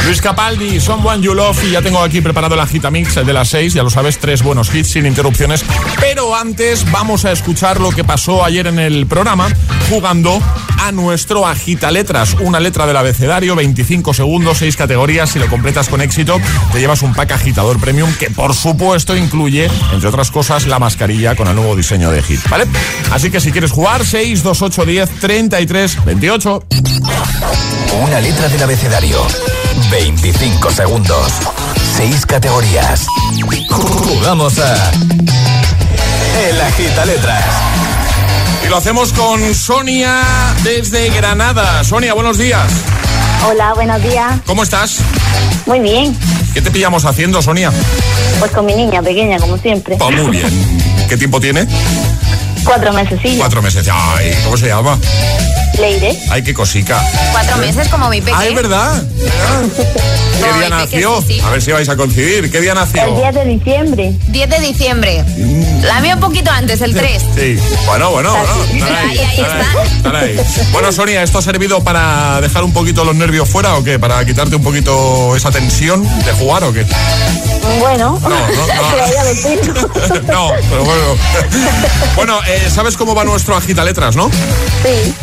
Luis 0.04 0.20
Capaldi, 0.20 0.80
Someone 0.80 1.22
You 1.22 1.32
Love 1.32 1.64
y 1.64 1.70
ya 1.70 1.80
tengo 1.80 2.00
aquí 2.00 2.20
preparado 2.20 2.56
la 2.56 2.66
Gitamix 2.66 3.14
de 3.14 3.32
las 3.32 3.48
6, 3.48 3.72
ya 3.72 3.82
lo 3.82 3.88
sabes, 3.88 4.18
tres 4.18 4.42
buenos 4.42 4.74
hits 4.74 4.90
sin 4.90 5.06
interrupciones. 5.06 5.64
Pero 5.98 6.36
antes 6.36 6.90
vamos 6.90 7.24
a 7.24 7.32
escuchar 7.32 7.80
lo 7.80 7.90
que 7.90 8.04
pasó 8.04 8.44
ayer 8.44 8.66
en 8.66 8.78
el 8.78 9.06
programa 9.06 9.48
jugando 9.88 10.42
a 10.82 10.90
nuestro 10.90 11.46
Agita 11.46 11.92
Letras, 11.92 12.36
una 12.40 12.58
letra 12.58 12.86
del 12.86 12.96
abecedario, 12.96 13.54
25 13.54 14.14
segundos, 14.14 14.58
6 14.58 14.76
categorías, 14.76 15.30
si 15.30 15.38
lo 15.38 15.46
completas 15.46 15.88
con 15.88 16.00
éxito 16.00 16.40
te 16.72 16.80
llevas 16.80 17.02
un 17.02 17.14
pack 17.14 17.32
agitador 17.32 17.78
premium 17.78 18.12
que 18.18 18.30
por 18.30 18.52
supuesto 18.52 19.16
incluye, 19.16 19.70
entre 19.92 20.08
otras 20.08 20.32
cosas, 20.32 20.66
la 20.66 20.80
mascarilla 20.80 21.36
con 21.36 21.46
el 21.46 21.54
nuevo 21.54 21.76
diseño 21.76 22.10
de 22.10 22.20
Hit, 22.22 22.40
¿vale? 22.48 22.64
Así 23.12 23.30
que 23.30 23.40
si 23.40 23.52
quieres 23.52 23.70
jugar, 23.70 24.04
6, 24.04 24.42
2, 24.42 24.62
8, 24.62 24.84
10, 24.84 25.10
33, 25.20 26.04
28. 26.04 26.64
Una 28.02 28.20
letra 28.20 28.48
del 28.48 28.62
abecedario. 28.62 29.24
25 29.90 30.70
segundos. 30.70 31.32
6 31.96 32.26
categorías. 32.26 33.06
Jugamos 33.70 34.58
a. 34.58 34.90
El 36.48 36.60
Agita 36.60 37.04
Letras. 37.04 37.71
Y 38.64 38.68
lo 38.68 38.76
hacemos 38.76 39.12
con 39.12 39.54
Sonia 39.54 40.22
desde 40.62 41.10
Granada. 41.10 41.82
Sonia, 41.84 42.14
buenos 42.14 42.38
días. 42.38 42.70
Hola, 43.46 43.74
buenos 43.74 44.02
días. 44.02 44.40
¿Cómo 44.46 44.62
estás? 44.62 44.98
Muy 45.66 45.80
bien. 45.80 46.16
¿Qué 46.54 46.60
te 46.62 46.70
pillamos 46.70 47.04
haciendo, 47.04 47.42
Sonia? 47.42 47.72
Pues 48.38 48.50
con 48.52 48.66
mi 48.66 48.74
niña 48.74 49.02
pequeña, 49.02 49.38
como 49.38 49.58
siempre. 49.58 49.96
Oh, 50.00 50.10
muy 50.10 50.30
bien. 50.30 50.50
¿Qué 51.08 51.16
tiempo 51.16 51.40
tiene? 51.40 51.66
Cuatro 52.64 52.92
meses, 52.92 53.18
sí. 53.22 53.36
Cuatro 53.38 53.62
meses. 53.62 53.88
Ay, 53.90 54.32
¿cómo 54.44 54.56
se 54.56 54.68
llama? 54.68 54.98
Leire. 55.78 56.18
Ay, 56.30 56.42
qué 56.42 56.54
cosica. 56.54 57.00
Cuatro 57.32 57.56
meses 57.58 57.88
como 57.88 58.08
mi 58.08 58.20
pequeño. 58.20 58.38
Ah, 58.38 58.46
es 58.46 58.54
verdad. 58.54 59.02
¿Qué 59.16 60.40
No, 60.40 60.56
día 60.58 60.62
peque 60.64 60.70
nació? 60.70 61.20
sí, 61.22 61.34
sí. 61.34 61.40
A 61.40 61.50
ver 61.50 61.62
si 61.62 61.72
vais 61.72 61.88
a 61.88 61.96
coincidir. 61.96 62.50
¿Qué 62.50 62.60
día 62.60 62.74
nació? 62.74 63.04
El 63.04 63.16
10 63.16 63.34
de 63.34 63.44
diciembre. 63.44 64.12
10 64.28 64.50
de 64.50 64.60
diciembre. 64.60 65.24
La 65.82 66.00
mía 66.00 66.14
un 66.14 66.20
poquito 66.20 66.50
antes, 66.50 66.80
el 66.80 66.94
3. 66.94 67.22
Sí. 67.36 67.58
Bueno, 67.86 68.10
bueno, 68.10 68.32
bueno. 68.32 68.86
Ahí, 68.98 69.18
Ahí, 69.18 69.40
están 69.96 70.16
ahí. 70.16 70.36
Bueno, 70.72 70.92
Sonia, 70.92 71.22
¿esto 71.22 71.38
ha 71.38 71.42
servido 71.42 71.82
para 71.82 72.40
dejar 72.40 72.64
un 72.64 72.72
poquito 72.72 73.04
los 73.04 73.14
nervios 73.14 73.48
fuera 73.48 73.76
o 73.76 73.84
qué? 73.84 73.98
¿Para 73.98 74.24
quitarte 74.24 74.56
un 74.56 74.62
poquito 74.62 75.34
esa 75.36 75.50
tensión 75.50 76.02
de 76.24 76.32
jugar 76.32 76.64
o 76.64 76.72
qué? 76.72 76.84
Bueno, 77.78 78.18
No, 78.22 78.28
no, 78.28 78.36
no. 78.48 80.22
no, 80.32 80.50
pero 80.70 80.84
bueno. 80.84 81.04
Bueno, 82.16 82.40
eh, 82.46 82.68
¿sabes 82.74 82.96
cómo 82.96 83.14
va 83.14 83.24
nuestro 83.24 83.56
agita 83.56 83.84
letras, 83.84 84.16
no? 84.16 84.30
Sí. 84.82 85.14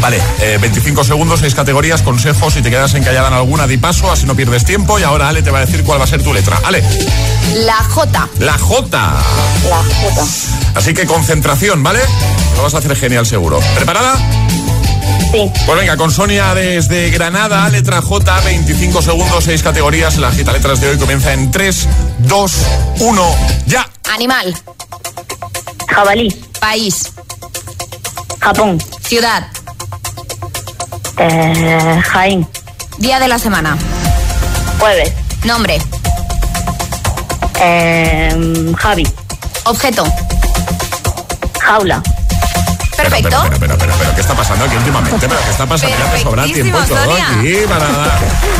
Vale, 0.00 0.20
eh, 0.40 0.58
25 0.60 1.04
segundos, 1.04 1.40
6 1.40 1.54
categorías, 1.54 2.02
consejos. 2.02 2.54
Si 2.54 2.62
te 2.62 2.70
quedas 2.70 2.94
encallada 2.94 3.28
en 3.28 3.34
alguna, 3.34 3.66
di 3.66 3.76
paso, 3.76 4.10
así 4.10 4.26
no 4.26 4.34
pierdes 4.34 4.64
tiempo. 4.64 4.98
Y 4.98 5.02
ahora 5.02 5.28
Ale 5.28 5.42
te 5.42 5.50
va 5.50 5.58
a 5.58 5.66
decir 5.66 5.84
cuál 5.84 6.00
va 6.00 6.04
a 6.04 6.06
ser 6.06 6.22
tu 6.22 6.32
letra. 6.32 6.58
Ale, 6.64 6.82
La 7.64 7.76
J. 7.76 8.28
la 8.38 8.58
J. 8.58 9.14
La 9.68 9.76
J. 9.76 10.26
Así 10.74 10.94
que 10.94 11.06
concentración, 11.06 11.82
¿vale? 11.82 12.00
Lo 12.56 12.62
vas 12.62 12.74
a 12.74 12.78
hacer 12.78 12.96
genial, 12.96 13.26
seguro. 13.26 13.60
¿Preparada? 13.74 14.16
Sí. 15.32 15.50
Pues 15.66 15.78
venga, 15.78 15.96
con 15.96 16.10
Sonia 16.10 16.54
desde 16.54 17.10
Granada, 17.10 17.68
letra 17.68 18.00
J, 18.00 18.40
25 18.40 19.02
segundos, 19.02 19.44
6 19.44 19.62
categorías. 19.62 20.16
La 20.18 20.32
gita 20.32 20.52
letras 20.52 20.80
de 20.80 20.90
hoy 20.90 20.98
comienza 20.98 21.32
en 21.32 21.50
3, 21.50 21.88
2, 22.20 22.52
1, 23.00 23.36
ya. 23.66 23.88
Animal. 24.12 24.56
Jabalí. 25.88 26.34
País. 26.58 27.12
Japón. 28.40 28.82
Ciudad. 29.02 29.46
Eh, 31.22 32.02
Jaén. 32.12 32.48
Día 32.96 33.20
de 33.20 33.28
la 33.28 33.38
semana. 33.38 33.76
Jueves. 34.78 35.12
Nombre. 35.44 35.78
Eh, 37.60 38.72
Javi. 38.78 39.06
Objeto. 39.64 40.04
Jaula. 41.60 42.02
Perfecto. 42.96 43.28
Pero, 43.28 43.42
pero, 43.42 43.58
pero, 43.60 43.78
pero, 43.78 43.94
pero, 43.98 44.14
¿qué 44.14 44.20
está 44.22 44.34
pasando 44.34 44.64
aquí 44.64 44.76
últimamente? 44.76 45.28
¿Pero 45.28 45.40
qué 45.44 45.50
está 45.50 45.66
pasando? 45.66 45.96
Ya 45.98 46.10
te 46.10 46.22
sobra 46.22 46.44
tiempo 46.44 46.78
todo 46.88 47.04
Sonia. 47.04 47.26
aquí 47.38 47.54
para, 47.68 47.86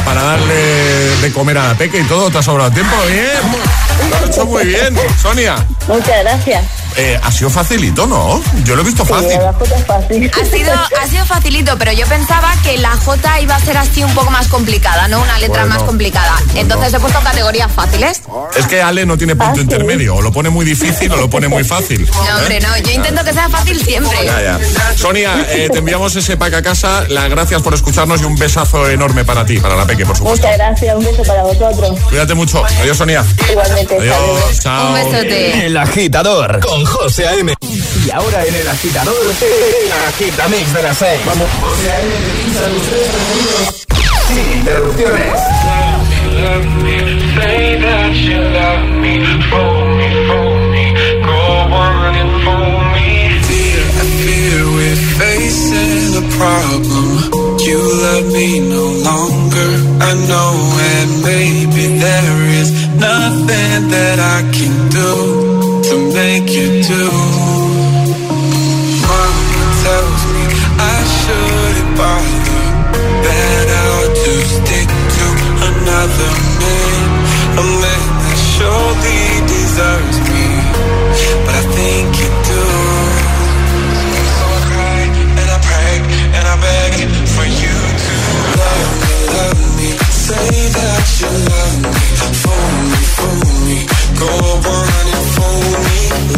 para 0.05 0.23
darle 0.23 1.17
de 1.21 1.33
comer 1.33 1.59
a 1.59 1.69
la 1.69 1.75
peque 1.75 2.01
y 2.01 2.05
todo. 2.05 2.31
¿Te 2.31 2.39
ha 2.39 2.43
sobrado 2.43 2.71
tiempo? 2.71 2.95
Bien. 3.07 4.11
Lo 4.11 4.17
has 4.17 4.23
hecho 4.31 4.47
muy 4.47 4.65
bien, 4.65 4.99
Sonia. 5.21 5.57
Muchas 5.89 6.23
gracias. 6.25 6.65
Eh, 6.97 7.19
ha 7.23 7.31
sido 7.33 7.51
facilito, 7.51 8.07
¿no? 8.07 8.43
Yo 8.65 8.77
lo 8.77 8.83
he 8.83 8.85
visto 8.85 9.05
fácil. 9.05 9.31
Sí, 9.31 9.39
la 9.39 9.53
J 9.53 9.77
es 9.77 9.85
fácil. 9.87 10.31
Ha 10.31 10.45
sido, 10.45 10.73
ha 10.73 11.07
sido 11.07 11.25
facilito, 11.27 11.79
pero 11.79 11.93
yo 11.93 12.07
pensaba 12.07 12.53
que 12.63 12.79
la 12.79 12.91
J 12.97 13.41
iba 13.41 13.55
a 13.55 13.61
ser 13.61 13.77
así 13.77 14.03
un 14.03 14.13
poco 14.15 14.31
más 14.31 14.49
complicada, 14.49 15.09
¿no? 15.09 15.21
Una 15.21 15.39
letra 15.39 15.63
Bueno, 15.63 15.77
más 15.77 15.85
complicada. 15.85 16.35
Entonces 16.55 16.93
he 16.93 17.01
puesto 17.01 17.21
categorías 17.21 17.71
fáciles. 17.73 18.23
Es 18.57 18.67
que 18.67 18.83
Ale 18.83 19.07
no 19.07 19.17
tiene 19.17 19.37
punto 19.37 19.61
intermedio. 19.61 20.17
O 20.17 20.23
lo 20.23 20.33
pone 20.33 20.51
muy 20.51 20.65
difícil 20.65 21.11
o 21.13 21.17
lo 21.17 21.31
pone 21.31 21.49
muy 21.49 21.65
fácil. 21.65 22.09
No, 22.11 22.39
hombre, 22.39 22.57
¿Eh? 22.57 22.61
no. 22.61 22.77
Yo 22.79 22.91
intento 22.93 23.25
que 23.25 23.33
sea 23.33 23.49
fácil 23.49 23.81
siempre. 23.81 24.25
Ya, 24.25 24.43
ya. 24.43 24.59
Sonia, 24.97 25.47
eh, 25.51 25.69
te 25.71 25.79
enviamos 25.79 26.15
ese 26.17 26.37
pack 26.37 26.55
a 26.55 26.63
casa. 26.63 27.05
Las 27.09 27.31
gracias 27.31 27.63
por 27.63 27.75
escucharnos 27.75 28.21
y 28.21 28.25
un 28.25 28.37
besazo 28.37 28.89
enorme 28.89 29.25
para 29.25 29.47
ti, 29.47 29.59
para 29.59 29.77
la 29.77 29.87
Peque, 29.87 30.05
por 30.05 30.17
supuesto. 30.17 30.47
Muchas 30.47 30.59
gracias, 30.59 30.97
un 30.97 31.05
beso 31.05 31.23
para 31.23 31.43
vosotros. 31.43 31.99
Cuídate 32.09 32.35
mucho. 32.35 32.65
Adiós, 32.65 32.97
Sonia. 32.97 33.25
Igualmente. 33.51 33.97
Adiós, 33.97 34.61
chao. 34.61 34.89
Un 34.89 34.95
besote. 34.95 35.67
El 35.67 35.77
agitador 35.77 36.61
con 36.61 36.80
José 36.85 37.27
A.M. 37.27 37.55
Y 37.61 38.11
ahora 38.11 38.45
en 38.47 38.55
el 38.55 38.69
agitador, 38.69 39.15
el 39.15 39.93
agitamix 40.09 40.73
de 40.73 40.83
las 40.83 40.99
6. 40.99 41.21
Vamos. 41.27 41.49
José 41.61 41.91
A.M. 41.91 42.11
I 53.63 54.15
fear 54.25 54.71
problem. 56.41 57.09
You 57.67 57.79
love 58.05 58.27
me 58.33 58.61
no 58.61 58.85
longer, 59.11 59.71
I 60.09 60.13
know, 60.29 60.53
and 60.95 61.11
maybe 61.23 61.85
there 61.99 62.43
is 62.61 62.71
nothing 62.97 63.81
that 63.95 64.19
I 64.19 64.41
can 64.57 64.75
do 64.89 65.50
make 66.21 66.51
you 66.51 66.69
do. 66.93 67.05
Mama 69.09 69.63
tells 69.85 70.23
me 70.33 70.45
I 70.77 70.99
shouldn't 71.17 71.93
bother, 71.97 72.61
that 73.25 73.67
I'll 73.83 74.09
just 74.25 74.51
stick 74.61 74.89
to 75.17 75.27
another 75.71 76.33
man, 76.61 77.05
a 77.57 77.65
man 77.83 78.05
that 78.25 78.39
surely 78.53 79.23
deserves 79.55 80.19
me, 80.29 80.47
but 81.45 81.55
I 81.57 81.65
think 81.79 82.09
you 82.21 82.31
do. 82.53 82.65
So 84.37 84.45
I 84.57 84.61
cry 84.69 85.01
and 85.41 85.49
I 85.57 85.59
pray 85.69 85.95
and 86.37 86.45
I 86.53 86.57
beg 86.67 86.93
for 87.35 87.47
you 87.63 87.77
to 88.05 88.15
love 88.61 88.93
me, 89.03 89.15
love 89.41 89.63
me, 89.79 89.89
say 90.29 90.53
that 90.77 91.07
you 91.21 91.33
love 91.53 91.77
me, 91.89 92.03
fool 92.43 92.73
me, 92.93 93.01
fool 93.17 93.43
me, 93.65 93.79
go 94.21 94.33
on 94.77 94.90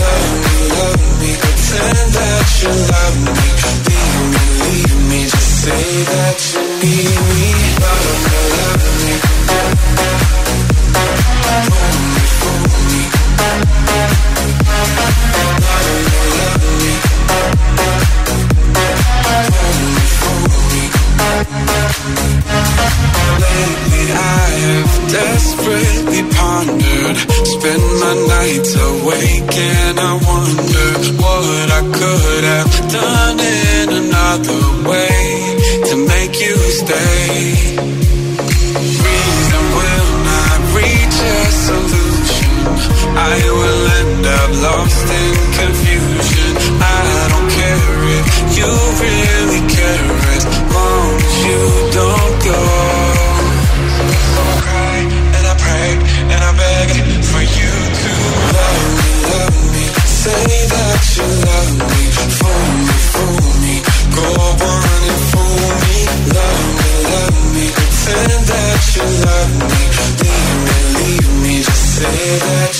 love 0.01 0.32
me, 0.45 0.57
love 0.78 1.03
me, 1.20 1.30
pretend 1.43 2.09
that 2.16 2.49
you 2.62 2.72
love 2.93 3.16
me, 3.26 3.47
leave 3.88 4.16
me, 4.30 5.20
leave 5.20 5.22
say 5.61 5.86
that 6.12 6.38
you 6.53 6.62
need 6.82 7.18
me, 7.28 7.51
love 7.82 8.11
me, 8.24 8.38
love 8.57 8.86
me. 9.05 9.14
Me, 12.88 12.93
me. 12.93 13.03
Love 19.03 19.51
me, 20.53 20.82
love 20.82 22.07
me. 22.07 22.22
Me. 22.22 22.32
Have 24.62 25.10
desperately 25.10 26.22
pondered. 26.36 27.16
Spend 27.54 27.84
my 28.02 28.14
nights 28.34 28.72
awake 28.76 29.56
and 29.58 29.98
I 29.98 30.12
wonder 30.30 30.88
What 31.20 31.68
I 31.70 31.82
could 31.98 32.44
have 32.44 32.72
done 32.92 33.40
in 33.40 33.88
another 34.02 34.60
way 34.76 34.82
that 72.39 72.71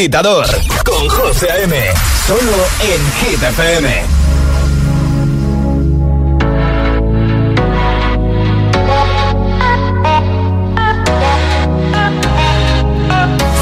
agitador 0.00 0.46
con 0.82 1.08
José. 1.10 1.46
Solo 2.26 2.58
en 2.80 3.02
Hit 3.20 3.42
FM. 3.42 3.88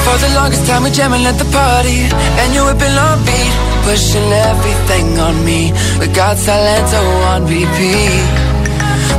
For 0.05 0.19
the 0.19 0.35
longest 0.37 0.67
time 0.69 0.85
we 0.85 0.91
jamming 0.91 1.27
at 1.27 1.37
the 1.39 1.45
party 1.47 2.07
And 2.41 2.55
you 2.55 2.65
whipping 2.65 2.97
on 2.97 3.19
beat 3.25 3.55
Pushing 3.83 4.33
everything 4.33 5.19
on 5.19 5.45
me 5.45 5.73
We 5.99 6.07
got 6.07 6.37
Salento 6.37 7.01
oh, 7.01 7.35
on 7.35 7.47
repeat 7.47 8.48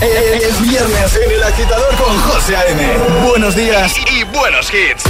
Es 0.00 0.60
viernes 0.60 1.16
en 1.24 1.30
El 1.30 1.42
Agitador 1.42 1.96
con 1.96 2.18
José 2.22 2.56
A.M. 2.56 3.28
Buenos 3.28 3.54
días 3.54 3.94
y, 3.98 4.20
y 4.20 4.24
buenos 4.24 4.68
hits. 4.72 5.04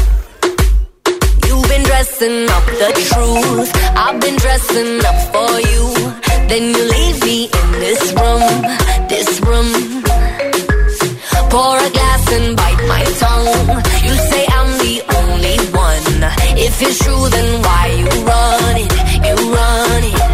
You've 1.46 1.68
been 1.68 1.82
dressing 1.84 2.48
up 2.50 2.64
the 2.66 2.92
truth. 3.08 3.72
I've 3.96 4.20
been 4.20 4.36
dressing 4.36 5.00
up 5.04 5.16
for 5.32 5.60
you. 5.60 6.12
Then 6.48 6.74
you 6.74 6.84
leave 6.84 7.24
me 7.24 7.44
in 7.44 7.72
this 7.80 8.12
room, 8.12 8.62
this 9.08 9.40
room. 9.40 10.02
Pour 11.50 11.78
a 11.78 11.90
glass 11.90 12.32
and 12.32 12.56
bite 12.56 12.86
my 12.86 13.04
tongue. 13.18 13.82
You 14.04 14.14
say 14.30 14.46
I'm 14.48 14.78
the 14.78 15.02
only 15.16 15.56
one. 15.72 16.58
If 16.58 16.82
it's 16.82 16.98
true, 16.98 17.28
then 17.30 17.62
why 17.62 17.86
you 17.98 18.08
running? 18.26 18.90
You 19.24 19.54
running? 19.54 20.33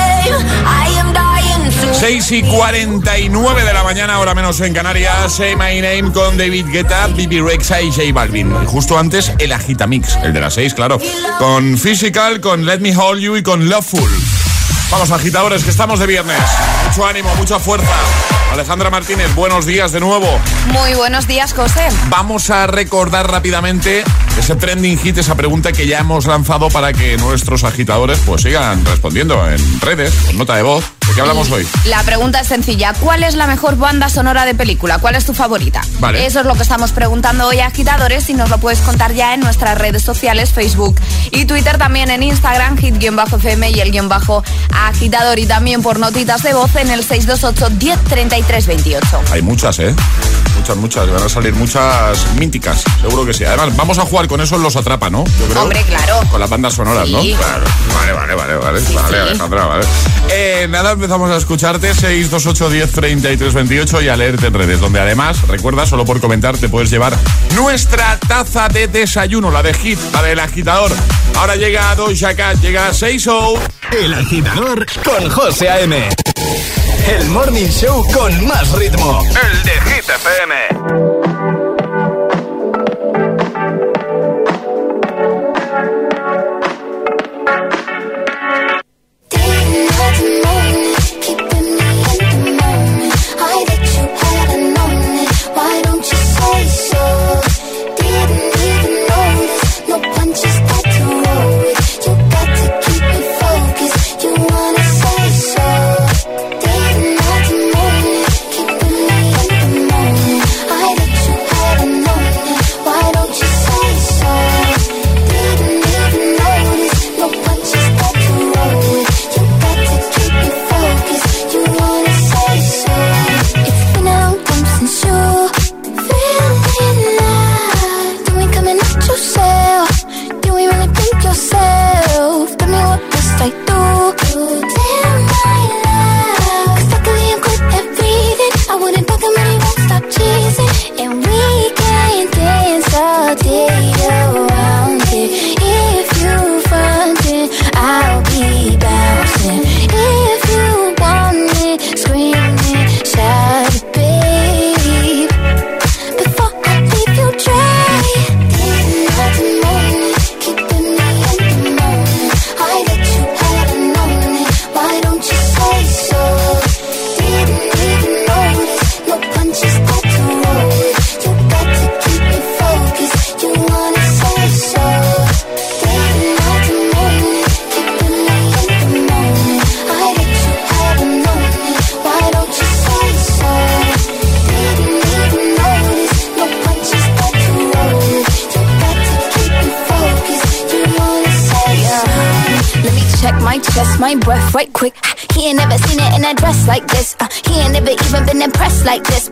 6 1.99 2.31
y 2.31 2.41
49 2.43 3.63
de 3.63 3.73
la 3.73 3.83
mañana, 3.83 4.15
ahora 4.15 4.33
menos 4.33 4.59
en 4.61 4.73
Canarias. 4.73 5.33
Say 5.33 5.55
My 5.55 5.81
Name 5.81 6.11
con 6.13 6.37
David 6.37 6.67
Guetta, 6.71 7.07
Bibi 7.07 7.41
Rexa 7.41 7.81
y 7.81 7.91
J 7.91 8.03
Balvin. 8.13 8.53
Y 8.63 8.65
justo 8.65 8.97
antes, 8.97 9.31
el 9.39 9.51
Agitamix, 9.51 10.17
el 10.23 10.33
de 10.33 10.41
las 10.41 10.53
6, 10.55 10.73
claro. 10.73 10.99
Con 11.39 11.77
Physical, 11.77 12.39
con 12.41 12.65
Let 12.65 12.79
Me 12.79 12.95
Hold 12.95 13.21
You 13.21 13.35
y 13.37 13.43
con 13.43 13.69
Loveful. 13.69 14.09
Vamos, 14.91 15.09
agitadores, 15.11 15.63
que 15.63 15.69
estamos 15.69 15.99
de 15.99 16.07
viernes. 16.07 16.41
Mucho 16.87 17.05
ánimo, 17.05 17.33
mucha 17.35 17.59
fuerza. 17.59 17.87
Alejandra 18.51 18.89
Martínez, 18.89 19.33
buenos 19.33 19.65
días 19.65 19.93
de 19.93 20.01
nuevo. 20.01 20.27
Muy 20.73 20.93
buenos 20.95 21.27
días, 21.27 21.53
José. 21.53 21.87
Vamos 22.09 22.49
a 22.49 22.67
recordar 22.67 23.31
rápidamente 23.31 24.03
ese 24.37 24.55
trending 24.57 24.99
hit, 24.99 25.17
esa 25.17 25.35
pregunta 25.35 25.71
que 25.71 25.87
ya 25.87 25.99
hemos 25.99 26.25
lanzado 26.25 26.69
para 26.69 26.91
que 26.91 27.15
nuestros 27.17 27.63
agitadores 27.63 28.19
pues 28.25 28.41
sigan 28.41 28.83
respondiendo 28.85 29.49
en 29.49 29.79
redes, 29.79 30.13
con 30.25 30.37
nota 30.37 30.57
de 30.57 30.63
voz. 30.63 30.83
¿De 31.11 31.15
qué 31.15 31.21
hablamos 31.23 31.51
hoy? 31.51 31.67
La 31.87 32.01
pregunta 32.03 32.39
es 32.39 32.47
sencilla. 32.47 32.93
¿Cuál 32.93 33.25
es 33.25 33.35
la 33.35 33.45
mejor 33.45 33.75
banda 33.75 34.07
sonora 34.07 34.45
de 34.45 34.55
película? 34.55 34.97
¿Cuál 34.97 35.15
es 35.15 35.25
tu 35.25 35.33
favorita? 35.33 35.81
Vale. 35.99 36.25
Eso 36.25 36.39
es 36.39 36.45
lo 36.45 36.55
que 36.55 36.61
estamos 36.61 36.93
preguntando 36.93 37.47
hoy 37.47 37.59
a 37.59 37.65
agitadores 37.65 38.29
y 38.29 38.33
nos 38.33 38.49
lo 38.49 38.59
puedes 38.59 38.79
contar 38.79 39.13
ya 39.13 39.33
en 39.33 39.41
nuestras 39.41 39.77
redes 39.77 40.03
sociales, 40.03 40.53
Facebook 40.53 40.95
y 41.31 41.43
Twitter, 41.43 41.77
también 41.77 42.11
en 42.11 42.23
Instagram, 42.23 42.77
hit-fm 42.77 43.71
y 43.71 43.81
el 43.81 43.91
guion 43.91 44.07
bajo 44.07 44.41
agitador 44.73 45.37
y 45.37 45.45
también 45.47 45.81
por 45.81 45.99
notitas 45.99 46.43
de 46.43 46.53
voz 46.53 46.73
en 46.77 46.89
el 46.89 47.03
628 47.03 47.71
1033 47.71 48.67
28. 48.67 49.21
Hay 49.33 49.41
muchas, 49.41 49.79
¿eh? 49.79 49.93
Muchas, 50.57 50.77
muchas. 50.77 51.09
Van 51.09 51.23
a 51.23 51.29
salir 51.29 51.53
muchas 51.53 52.33
míticas, 52.35 52.83
seguro 53.01 53.25
que 53.25 53.33
sí. 53.33 53.43
Además, 53.43 53.75
vamos 53.75 53.97
a 53.97 54.01
jugar 54.03 54.27
con 54.27 54.41
eso 54.41 54.55
en 54.55 54.63
los 54.63 54.75
atrapa, 54.75 55.09
¿no? 55.09 55.23
Yo 55.39 55.47
creo. 55.47 55.63
Hombre, 55.63 55.83
claro. 55.83 56.21
Con 56.29 56.39
las 56.39 56.49
bandas 56.49 56.73
sonoras, 56.73 57.09
¿no? 57.09 57.21
Claro. 57.21 57.65
Vale, 57.93 58.13
vale, 58.13 58.35
vale, 58.35 58.55
vale. 58.55 58.79
vale, 58.79 58.81
sí. 58.81 58.95
Alejandra, 58.97 59.65
vale. 59.65 59.85
Eh, 60.29 60.67
nada, 60.69 60.91
empezamos 60.91 61.29
a 61.31 61.37
escucharte 61.37 61.93
628 61.93 62.69
10 62.69 62.91
33 62.91 63.53
28 63.53 64.01
y 64.01 64.09
a 64.09 64.15
leerte 64.15 64.47
en 64.47 64.53
redes, 64.53 64.79
donde 64.79 64.99
además, 64.99 65.47
recuerda, 65.47 65.85
solo 65.85 66.05
por 66.05 66.19
comentar 66.21 66.57
te 66.57 66.69
puedes 66.69 66.89
llevar 66.89 67.17
nuestra 67.55 68.17
taza 68.19 68.67
de 68.69 68.87
desayuno, 68.87 69.51
la 69.51 69.63
de 69.63 69.73
Hit, 69.73 69.99
la 70.13 70.21
del 70.21 70.39
agitador. 70.39 70.91
Ahora 71.35 71.55
llega 71.55 71.95
Doja 71.95 72.35
Cat, 72.35 72.59
llega 72.61 72.93
Seiso. 72.93 73.55
El 73.91 74.13
agitador 74.13 74.85
con 75.03 75.29
José 75.29 75.69
A.M. 75.69 76.09
El 77.07 77.29
morning 77.29 77.67
show 77.67 78.05
con 78.13 78.45
más 78.47 78.71
ritmo. 78.73 79.19
El 79.21 79.63
de 79.63 79.71
Hit. 79.91 81.20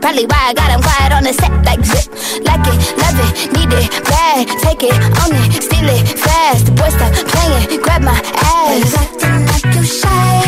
Probably 0.09 0.25
why 0.25 0.49
I 0.49 0.53
got 0.57 0.71
him 0.73 0.81
quiet 0.81 1.13
on 1.13 1.21
the 1.21 1.33
set 1.37 1.53
like 1.69 1.85
zip. 1.85 2.09
Like 2.41 2.65
it, 2.65 2.81
love 2.97 3.19
it, 3.21 3.53
need 3.53 3.69
it, 3.69 3.93
bad. 4.09 4.49
Take 4.57 4.81
it, 4.81 4.97
own 5.21 5.37
it, 5.37 5.61
steal 5.61 5.85
it, 5.85 6.01
fast. 6.17 6.65
The 6.65 6.71
boy 6.73 6.89
stop 6.89 7.13
playing, 7.29 7.77
grab 7.85 8.01
my 8.01 8.17
ass. 8.17 8.89
acting 8.97 9.45
like 9.45 9.69
you 9.69 9.85
shy. 9.85 10.41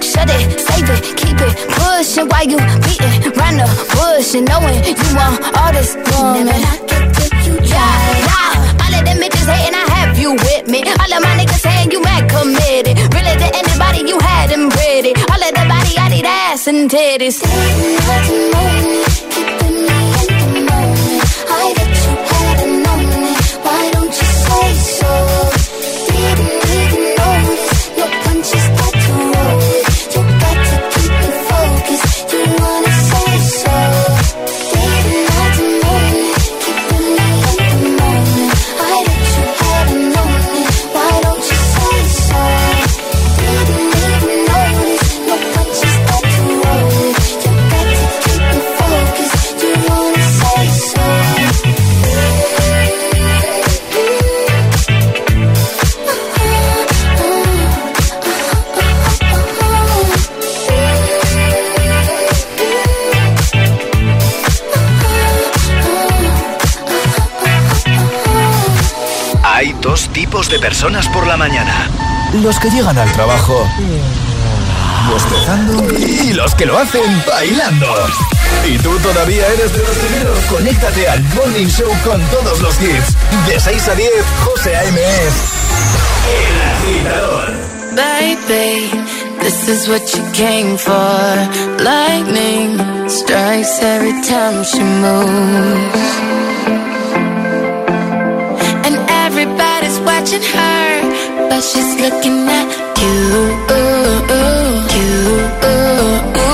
Shut 0.00 0.32
it, 0.32 0.56
save 0.56 0.88
it, 0.88 1.04
keep 1.20 1.36
it 1.44 1.52
pushing 1.76 2.24
while 2.32 2.48
you 2.48 2.56
beating 2.80 3.36
round 3.36 3.60
the 3.60 3.68
bush 3.92 4.32
and 4.32 4.48
knowing 4.48 4.80
you 4.80 5.08
want 5.12 5.44
all 5.60 5.72
this 5.76 5.92
woman. 5.92 6.48
Never 6.48 6.56
knock 6.64 6.80
it 6.88 7.04
till 7.12 7.52
you 7.52 7.56
try. 7.68 7.92
Yeah, 8.16 8.80
all 8.80 8.94
of 8.96 9.04
them 9.04 9.20
bitches 9.20 9.44
hating, 9.44 9.76
I 9.76 9.84
have 9.92 10.16
you 10.16 10.32
with 10.40 10.68
me. 10.72 10.81
Titties. 16.88 17.40
Personas 70.62 71.08
por 71.08 71.26
la 71.26 71.36
mañana. 71.36 71.90
Los 72.40 72.60
que 72.60 72.70
llegan 72.70 72.96
al 72.96 73.10
trabajo 73.12 73.68
bostezando 75.10 75.92
y 75.98 76.32
los 76.34 76.54
que 76.54 76.66
lo 76.66 76.78
hacen 76.78 77.02
bailando. 77.26 77.92
Y 78.64 78.78
tú 78.78 78.96
todavía 79.00 79.44
eres 79.48 79.72
de 79.72 79.78
los 79.82 79.96
primeros. 79.96 80.38
Conéctate 80.48 81.08
al 81.08 81.20
Morning 81.34 81.66
Show 81.66 81.90
con 82.04 82.22
todos 82.26 82.60
los 82.60 82.80
hits. 82.80 83.16
De 83.48 83.58
6 83.58 83.88
a 83.88 83.94
10, 83.96 84.10
José 84.44 84.76
A.M. 84.76 85.00
es 85.00 85.34
El 86.30 86.62
Agitador. 86.70 87.54
Baby, 87.96 88.88
this 89.40 89.68
is 89.68 89.88
what 89.88 90.14
you 90.14 90.22
came 90.32 90.78
for. 90.78 91.82
Lightning 91.82 92.78
strikes 93.08 93.82
every 93.82 94.12
time 94.22 94.62
she 94.62 94.84
moves. 94.84 96.22
Watching 100.22 100.42
her, 100.42 101.48
but 101.48 101.60
she's 101.60 102.00
looking 102.00 102.48
at 102.48 102.68
you. 103.02 103.72
You. 104.94 105.52
This 106.32 106.51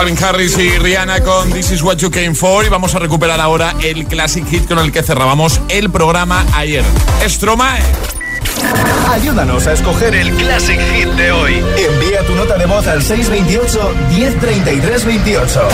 Calvin 0.00 0.24
Harris 0.24 0.56
y 0.56 0.78
Rihanna 0.78 1.20
con 1.20 1.52
This 1.52 1.72
Is 1.72 1.82
What 1.82 1.98
You 1.98 2.10
Came 2.10 2.34
For 2.34 2.64
y 2.64 2.70
vamos 2.70 2.94
a 2.94 2.98
recuperar 2.98 3.38
ahora 3.38 3.74
el 3.82 4.06
classic 4.06 4.48
hit 4.48 4.66
con 4.66 4.78
el 4.78 4.90
que 4.92 5.02
cerrábamos 5.02 5.60
el 5.68 5.90
programa 5.90 6.46
ayer. 6.54 6.82
Stromae. 7.28 7.82
Ayúdanos 9.10 9.66
a 9.66 9.74
escoger 9.74 10.14
el 10.14 10.34
classic 10.36 10.80
hit 10.94 11.08
de 11.08 11.32
hoy. 11.32 11.62
Envía 11.76 12.24
tu 12.26 12.34
nota 12.34 12.56
de 12.56 12.64
voz 12.64 12.86
al 12.86 13.02
628 13.02 13.94
1033 14.16 15.04
28. 15.04 15.68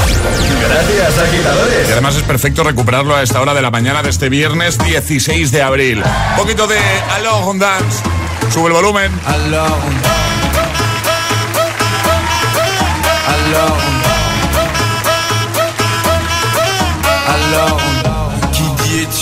Gracias, 0.68 1.18
agitadores. 1.18 1.89
Y 1.89 1.93
además 1.93 2.16
es 2.16 2.24
perfecto 2.24 2.64
recuperarlo 2.64 3.14
a 3.14 3.22
esta 3.22 3.41
hora 3.41 3.55
de 3.55 3.62
la 3.62 3.70
mañana 3.70 4.03
de 4.03 4.11
este 4.11 4.29
viernes 4.29 4.77
16 4.77 5.53
de 5.53 5.62
abril. 5.62 6.03
Un 6.31 6.37
poquito 6.37 6.66
de 6.66 6.79
Alors 7.14 7.47
on 7.47 7.61
Dance. 7.61 8.03
Sube 8.53 8.66
el 8.66 8.72
volumen. 8.72 9.12
Alors 9.24 9.97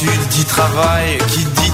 études 0.05 0.29
dit 0.29 0.45
travail 0.45 1.19
Qui 1.29 1.45
dit 1.45 1.74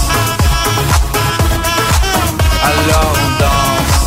alors 2.63 3.13
on 3.15 3.29
danse. 3.39 4.01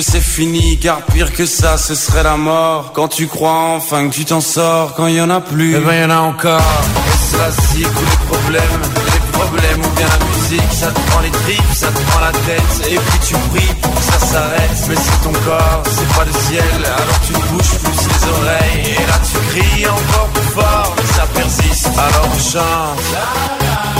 Que 0.00 0.10
c'est 0.12 0.20
fini, 0.20 0.78
car 0.78 1.02
pire 1.02 1.30
que 1.32 1.44
ça, 1.44 1.76
ce 1.76 1.94
serait 1.94 2.22
la 2.22 2.36
mort. 2.36 2.92
Quand 2.94 3.08
tu 3.08 3.26
crois 3.26 3.74
enfin 3.76 4.08
que 4.08 4.14
tu 4.14 4.24
t'en 4.24 4.40
sors, 4.40 4.94
quand 4.94 5.06
il 5.06 5.16
y 5.16 5.20
en 5.20 5.28
a 5.28 5.40
plus, 5.40 5.76
eh 5.76 5.80
ben 5.80 5.94
y 5.94 6.04
en 6.04 6.10
a 6.10 6.20
encore. 6.20 6.60
Et 6.60 7.18
cela 7.30 7.48
c'est 7.50 7.82
tous 7.82 8.08
les 8.12 8.20
problèmes, 8.30 8.80
les 9.12 9.38
problèmes 9.38 9.80
ou 9.80 9.96
bien 9.96 10.06
la 10.06 10.24
musique, 10.24 10.72
ça 10.72 10.86
te 10.86 11.00
prend 11.10 11.20
les 11.20 11.30
tripes, 11.30 11.74
ça 11.74 11.88
te 11.88 12.00
prend 12.10 12.20
la 12.20 12.32
tête, 12.32 12.90
et 12.90 12.96
puis 12.96 13.18
tu 13.28 13.34
pries 13.50 13.74
pour 13.82 13.94
que 13.94 14.02
ça 14.02 14.18
s'arrête. 14.18 14.78
Mais 14.88 14.96
c'est 14.96 15.22
ton 15.22 15.32
corps, 15.44 15.82
c'est 15.84 16.16
pas 16.16 16.24
le 16.24 16.32
ciel, 16.48 16.84
alors 16.84 17.20
tu 17.26 17.32
bouges 17.32 17.78
plus 17.84 18.00
les 18.08 18.22
oreilles, 18.38 18.96
et 18.96 19.06
là 19.06 19.18
tu 19.28 19.38
cries 19.50 19.86
encore 19.86 20.28
plus 20.32 20.50
fort, 20.54 20.94
mais 20.96 21.08
ça 21.12 21.26
persiste. 21.34 21.88
Alors 21.98 22.28
on 22.34 22.38
chante. 22.38 23.99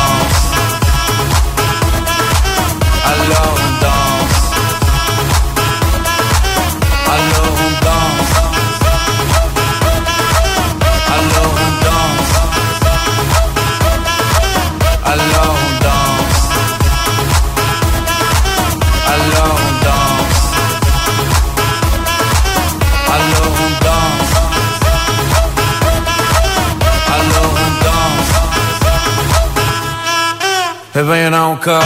nunca. 31.61 31.79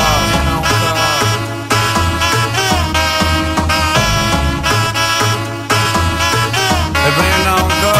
É 7.05 7.11
bem 7.11 7.34
nunca. 7.45 7.91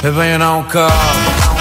Tá? 0.00 0.06
É 0.06 0.10
bem 0.10 0.38
nunca. 0.38 0.86
É. 1.56 1.59